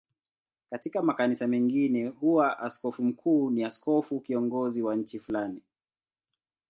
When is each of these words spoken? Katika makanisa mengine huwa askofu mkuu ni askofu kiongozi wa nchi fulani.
Katika 0.69 1.01
makanisa 1.01 1.47
mengine 1.47 2.07
huwa 2.07 2.59
askofu 2.59 3.03
mkuu 3.03 3.49
ni 3.49 3.63
askofu 3.63 4.19
kiongozi 4.19 4.81
wa 4.81 4.95
nchi 4.95 5.19
fulani. 5.19 5.61